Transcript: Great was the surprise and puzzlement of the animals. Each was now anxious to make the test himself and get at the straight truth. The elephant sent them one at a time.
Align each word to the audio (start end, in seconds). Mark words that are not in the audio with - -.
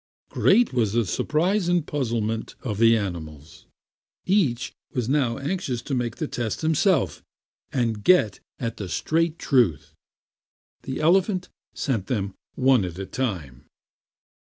Great 0.31 0.73
was 0.73 0.93
the 0.93 1.05
surprise 1.05 1.67
and 1.67 1.85
puzzlement 1.85 2.55
of 2.63 2.79
the 2.79 2.97
animals. 2.97 3.67
Each 4.25 4.73
was 4.93 5.07
now 5.07 5.37
anxious 5.37 5.79
to 5.83 5.93
make 5.93 6.15
the 6.15 6.27
test 6.27 6.61
himself 6.61 7.21
and 7.71 8.03
get 8.03 8.39
at 8.57 8.77
the 8.77 8.89
straight 8.89 9.37
truth. 9.37 9.93
The 10.81 10.99
elephant 11.01 11.49
sent 11.75 12.07
them 12.07 12.33
one 12.55 12.83
at 12.83 12.97
a 12.97 13.05
time. 13.05 13.65